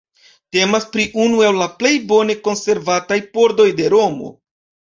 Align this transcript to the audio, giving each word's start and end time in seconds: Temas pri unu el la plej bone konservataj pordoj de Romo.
Temas 0.55 0.87
pri 0.95 1.05
unu 1.25 1.43
el 1.49 1.59
la 1.63 1.67
plej 1.85 1.93
bone 2.13 2.37
konservataj 2.49 3.21
pordoj 3.39 3.69
de 3.83 3.95
Romo. 3.99 4.35